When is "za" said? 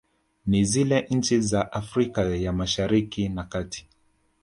1.41-1.71